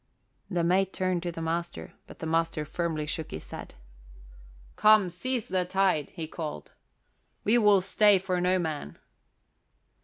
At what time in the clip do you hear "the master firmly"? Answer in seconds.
2.17-3.05